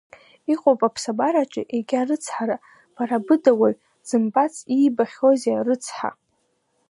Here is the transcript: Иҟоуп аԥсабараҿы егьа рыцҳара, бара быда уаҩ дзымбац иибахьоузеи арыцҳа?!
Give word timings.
Иҟоуп 0.53 0.79
аԥсабараҿы 0.87 1.63
егьа 1.75 2.07
рыцҳара, 2.07 2.57
бара 2.93 3.17
быда 3.25 3.51
уаҩ 3.59 3.75
дзымбац 4.03 4.53
иибахьоузеи 4.75 5.55
арыцҳа?! 5.59 6.09